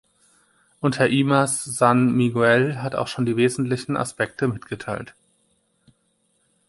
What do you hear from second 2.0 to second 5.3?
Miguel hat auch schon die wesentlichen Aspekte mitgeteilt.